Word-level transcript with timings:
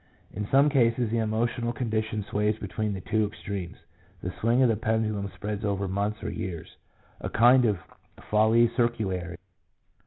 In 0.33 0.47
some 0.47 0.67
cases 0.67 1.11
the 1.11 1.19
emotional 1.19 1.71
condition 1.71 2.23
sways 2.23 2.57
between 2.57 2.95
the 2.95 3.01
two 3.01 3.23
extremes, 3.27 3.77
the 4.23 4.33
swing 4.41 4.63
of 4.63 4.69
the 4.69 4.75
pendulum 4.75 5.29
spreads 5.35 5.63
over 5.63 5.87
months 5.87 6.23
or 6.23 6.31
years— 6.31 6.75
a 7.21 7.29
kind 7.29 7.65
of' 7.65 7.77
folie 8.31 8.67
circulaire.' 8.69 9.37